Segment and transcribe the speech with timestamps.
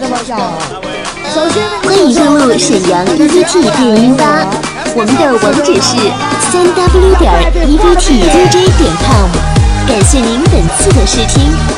[0.00, 0.36] 的朋友。
[1.34, 4.46] 首先，欢迎登录沈阳 EVT 电音吧，
[4.94, 5.96] 我们的网址是
[6.50, 7.32] 三 W 点
[7.66, 9.28] EVTDJ 点 com，
[9.86, 11.77] 感谢您本次的试听。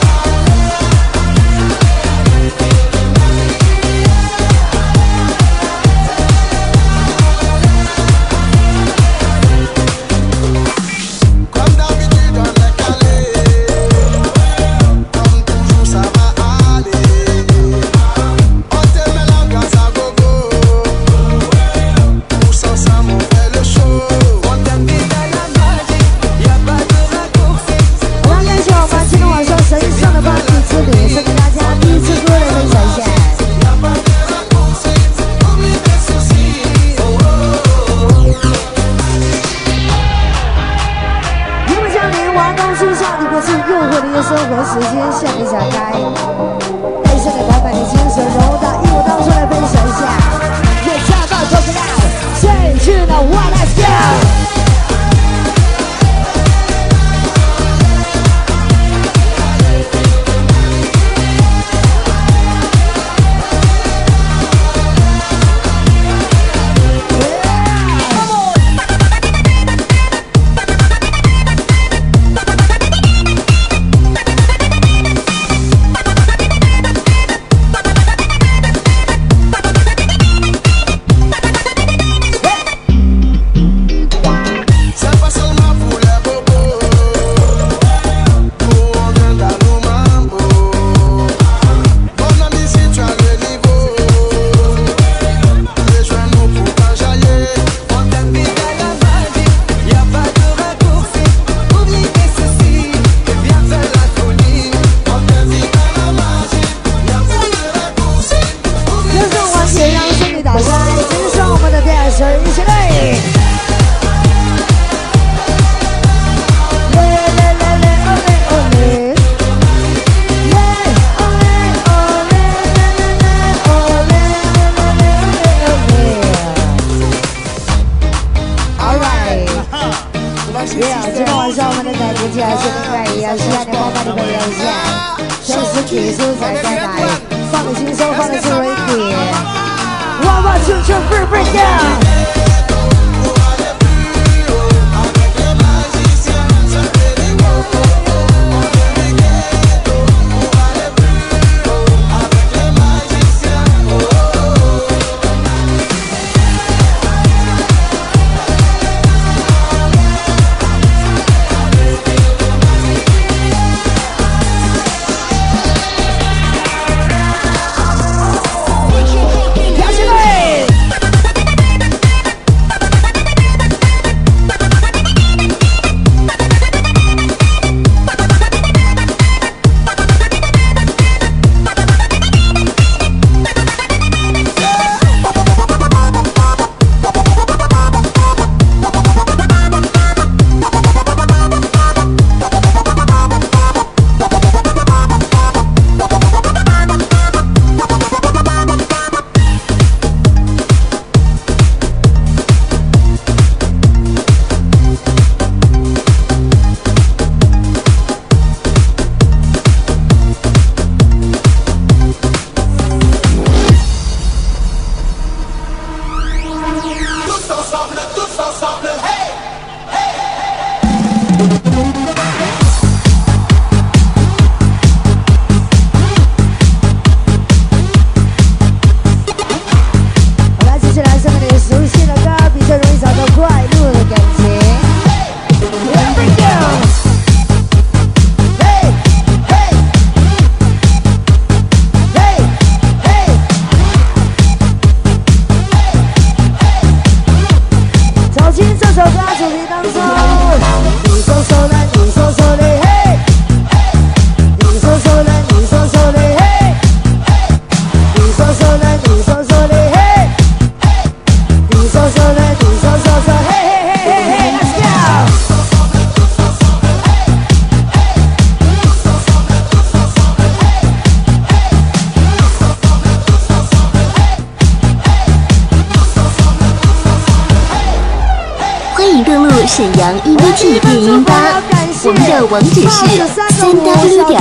[282.21, 284.41] 们的网址是三 w 点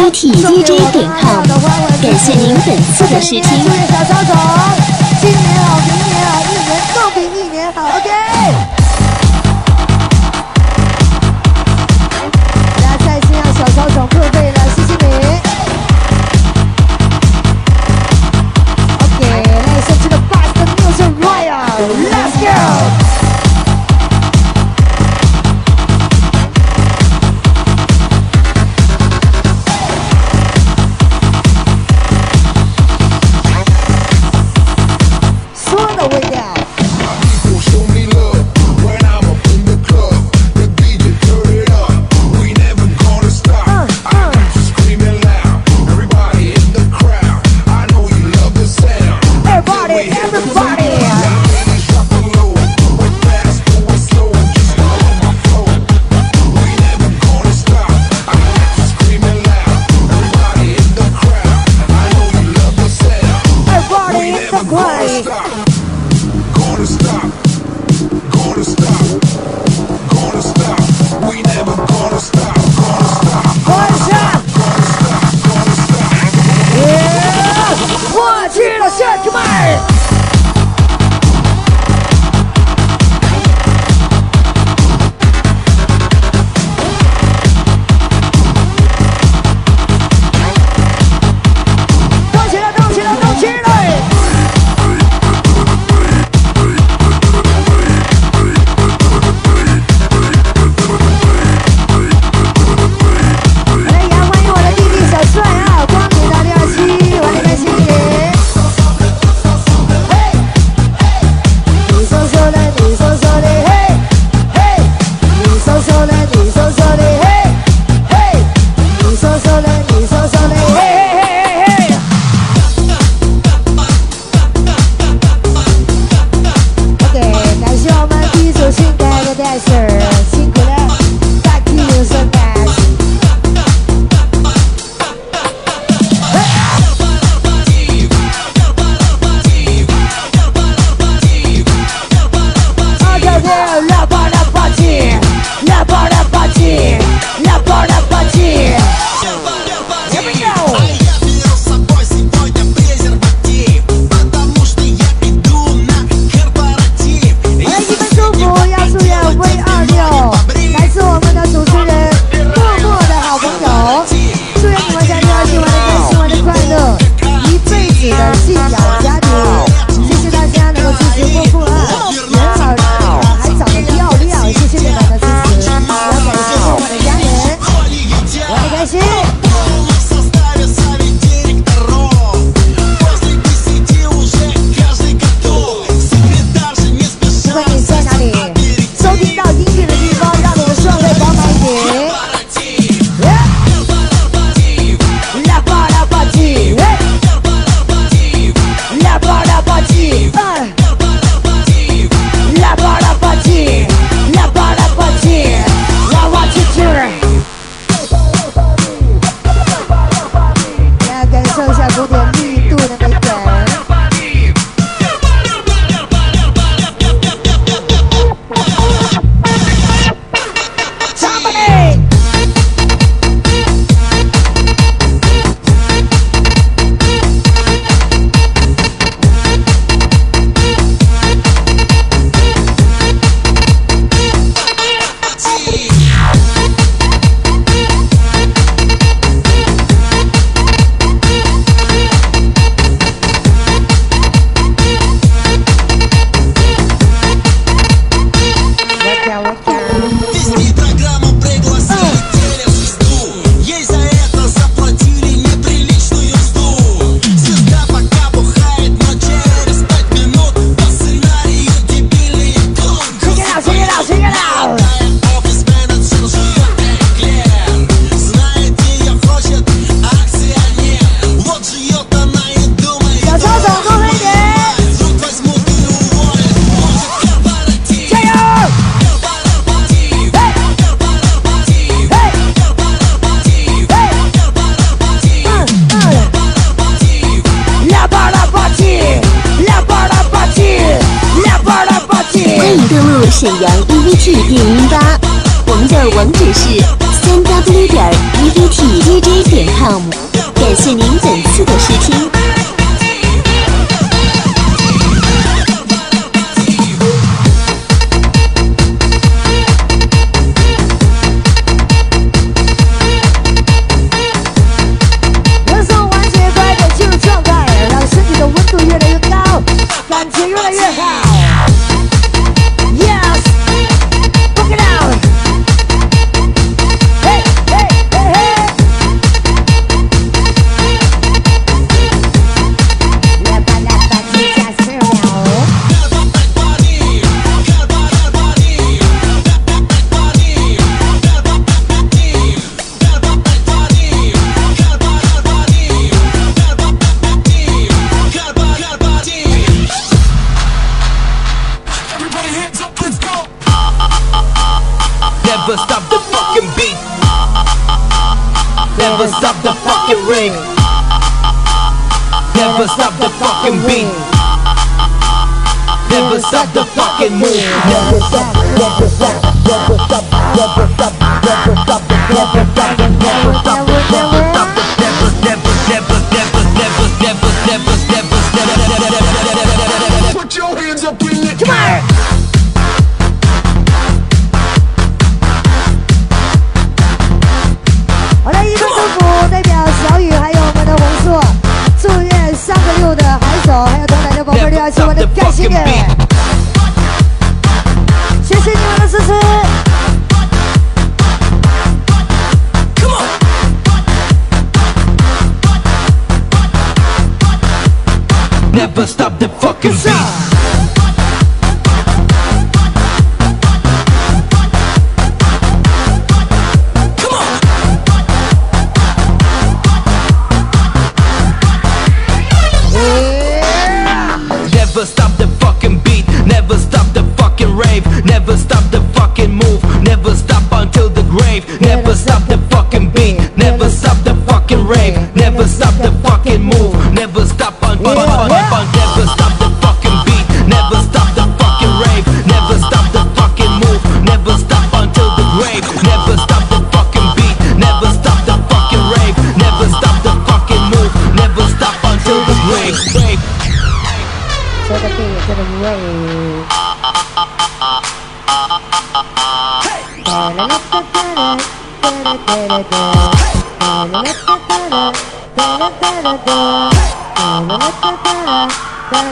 [0.00, 1.42] u t d j 点 com。
[2.02, 3.42] 感谢您本次的试听。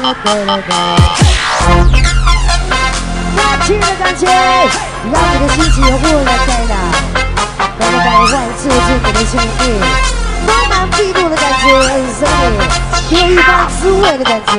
[0.12, 0.12] 哒
[0.68, 0.74] 哒。
[3.80, 6.74] 的感情，让你的心情也忽然在哪？
[7.78, 9.64] 哒哒哒，万次次给你幸福，
[10.46, 11.64] 满满嫉妒的感觉，
[12.12, 12.20] 是
[12.50, 12.54] 你
[13.08, 14.52] 别一番滋味的感觉，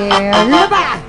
[0.50, 1.05] 来吧。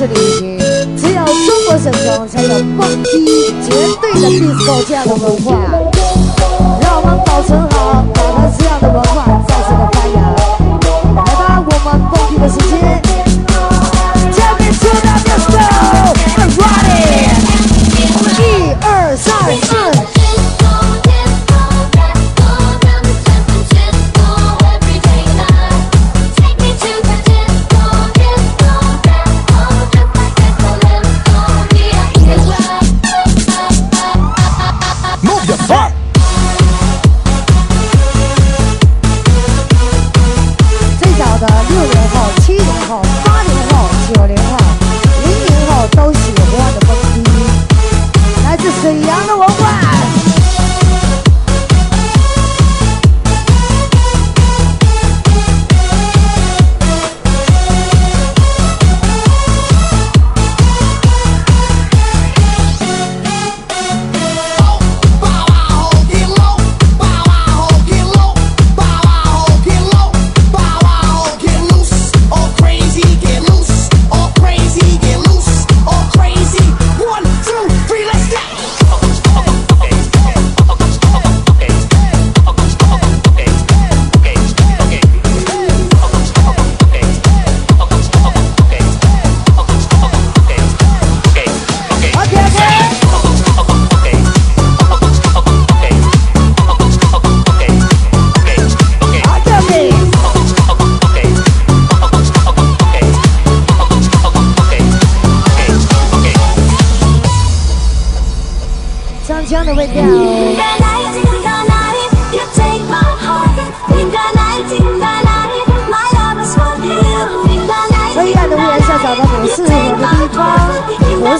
[0.00, 0.58] 这个疫情
[0.96, 5.89] 只有中国沈腾才有蹦迪绝对的 disco 这样的文化。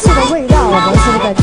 [0.02, 1.42] 这个味道，我们是不是在体？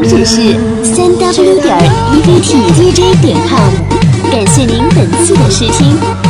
[0.00, 4.32] 网址是三 w 点 e v t d j 点 com。
[4.32, 6.29] 感谢您本次的试听。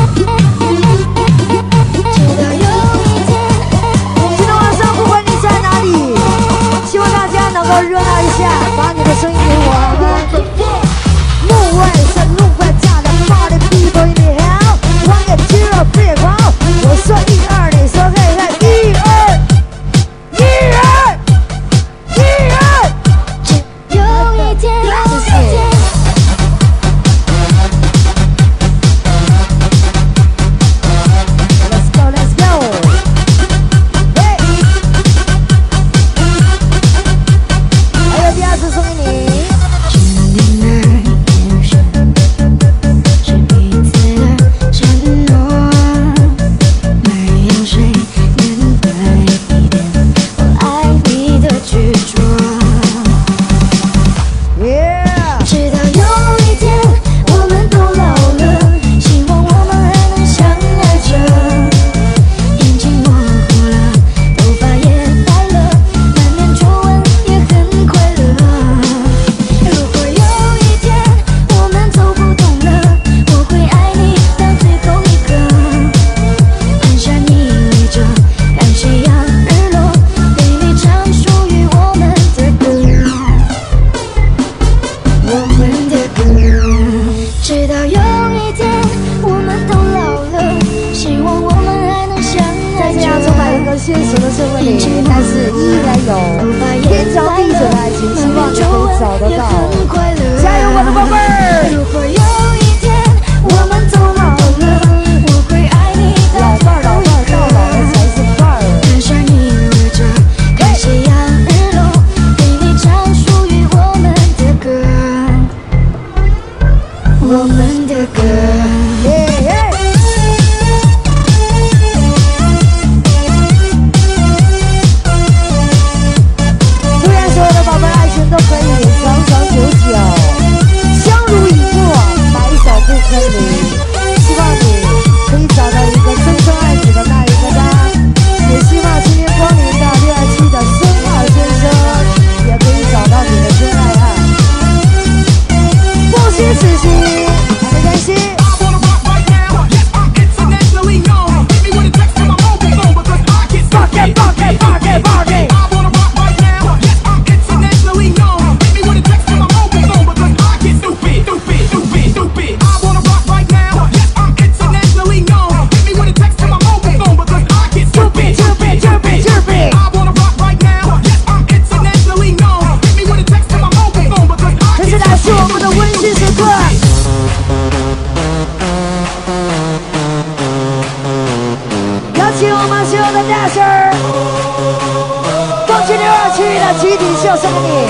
[186.90, 187.86] 이리 시어사님.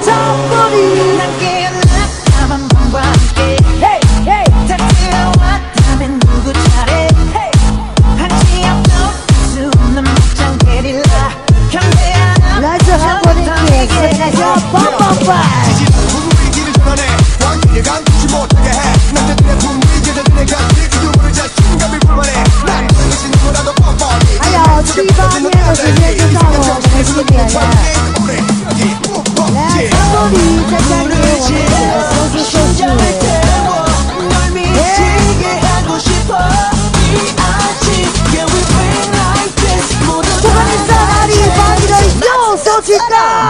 [0.00, 1.17] 정거리.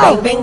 [0.00, 0.37] Bang, bang,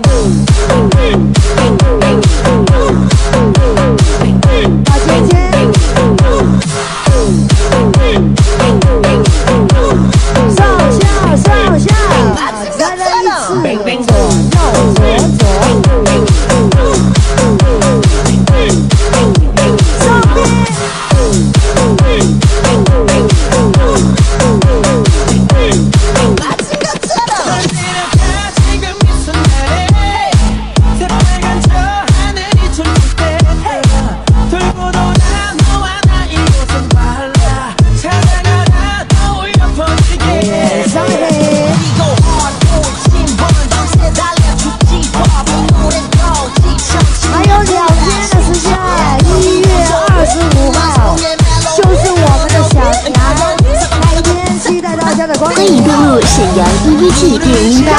[55.56, 57.90] 欢迎登录沈阳 E V T 电音吧，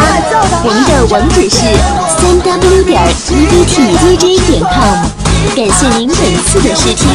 [0.63, 1.57] 我们的网址是
[2.07, 5.09] 三 W 点 E V T D J 点 com。
[5.55, 7.09] 感谢您本次的试听。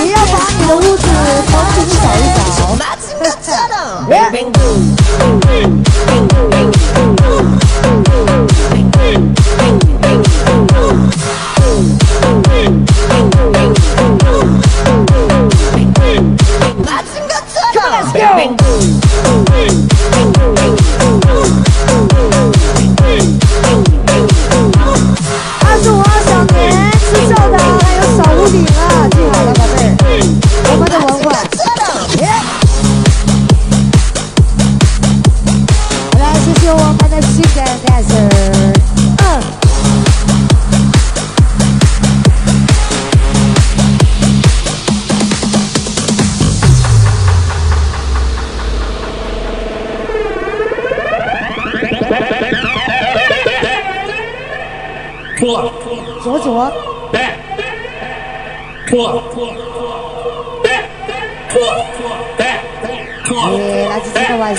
[0.00, 1.06] 您要把你的屋子
[1.52, 2.64] 房子找一找。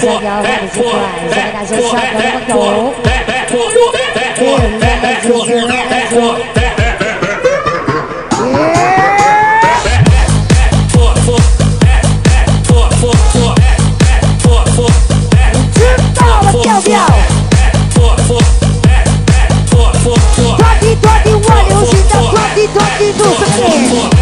[0.06, 1.10] legal, vamos embora.
[1.30, 2.94] Joga na gente, joga no botão.
[20.56, 24.16] Doggy, doggy, one, you see the doggy, doggy, do something.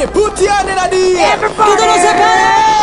[0.00, 1.32] Everybody put your hand in the air.
[1.32, 2.77] Everybody.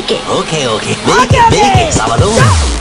[0.00, 0.28] Make it.
[0.28, 0.96] Okay, okay.
[1.04, 1.74] Make okay, it, okay.
[1.84, 2.79] make it,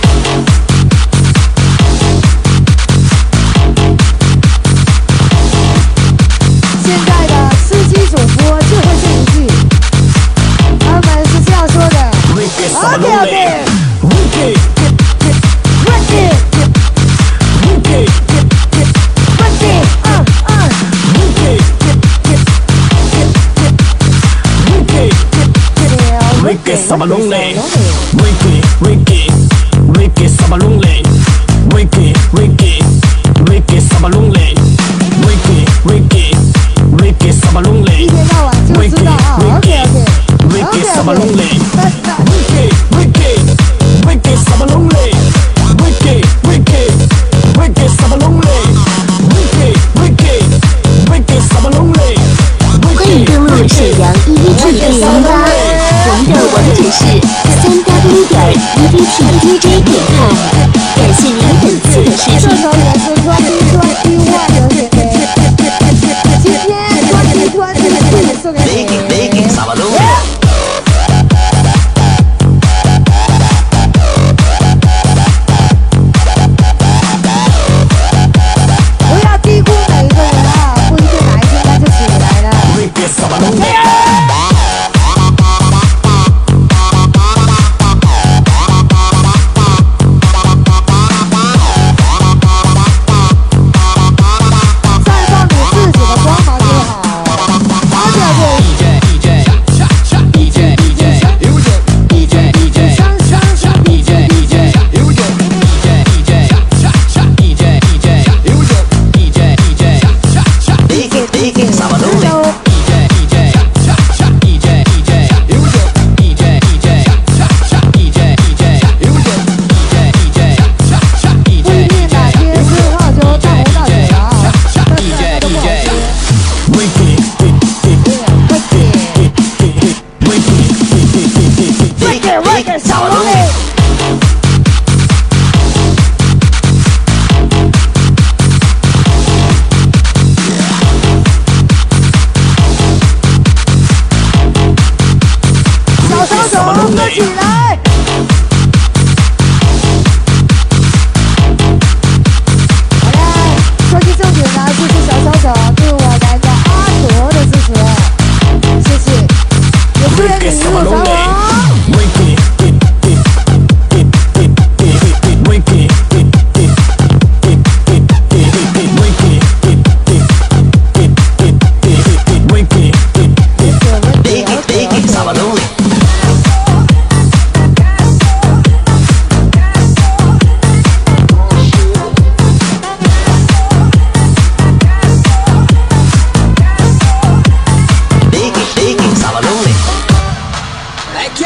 [27.00, 27.39] Malong na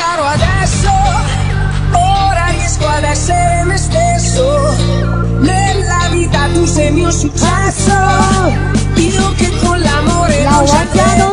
[0.04, 0.91] caro adesso,
[1.91, 4.76] ora riesco ad essere me stesso.
[5.39, 7.93] Nella vita tu sei mio successo,
[8.95, 11.24] io che con l'amore non ci credo.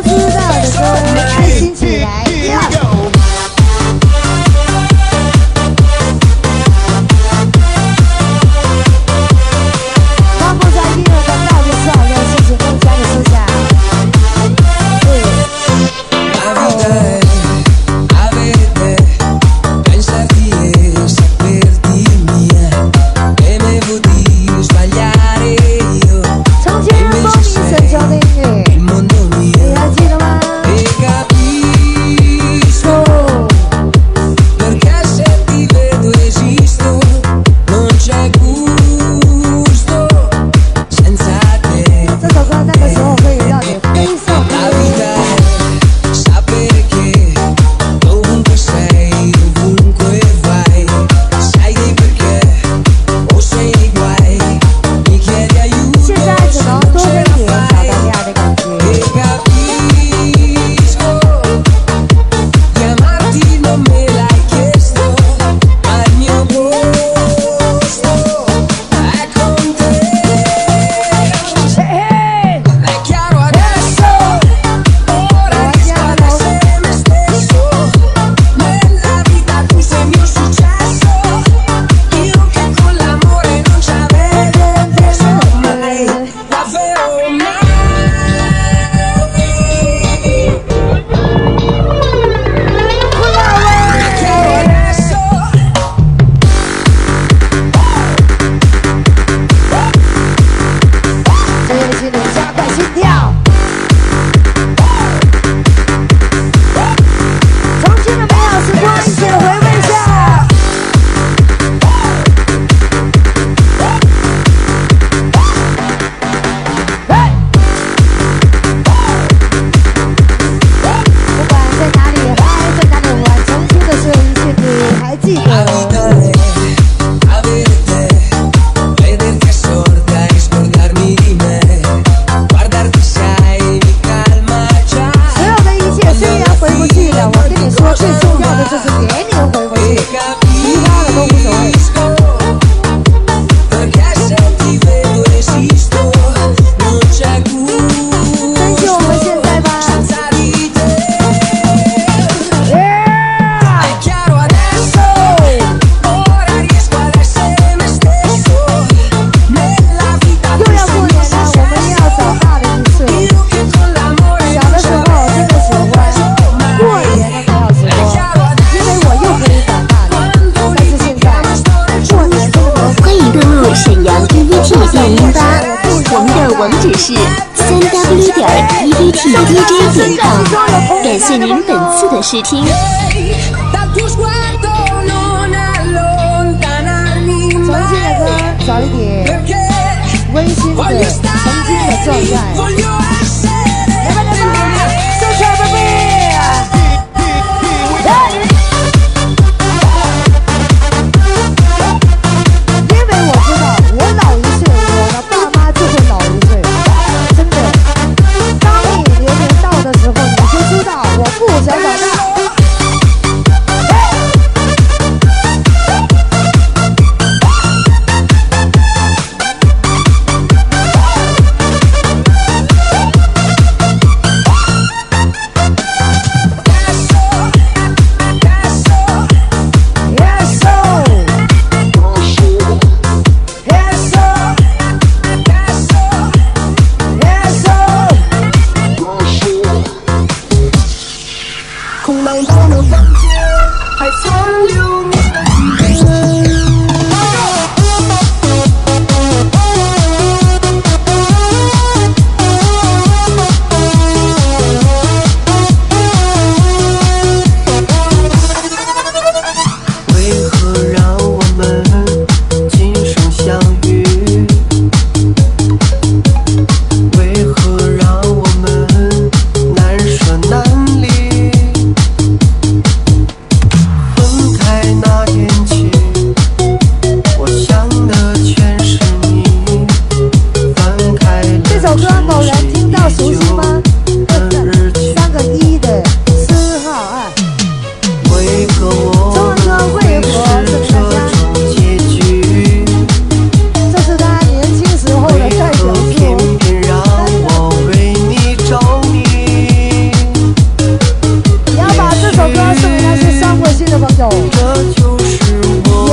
[182.31, 182.70] 只听。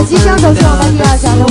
[0.07, 1.46] 即将走向我们第二小。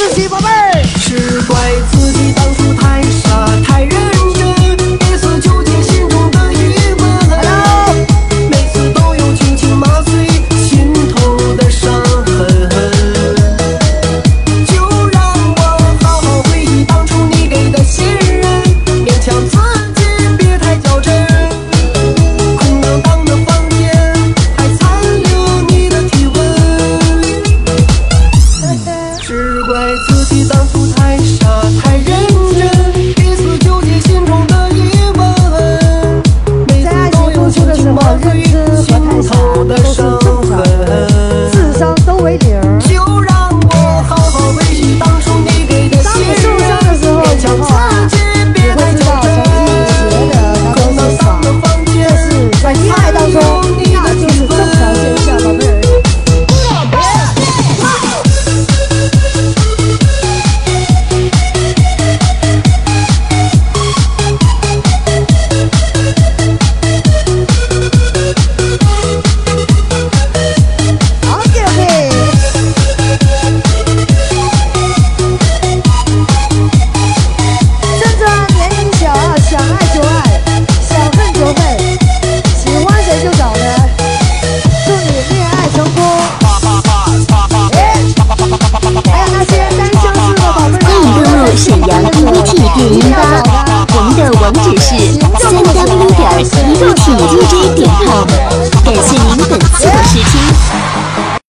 [0.00, 0.29] Jesus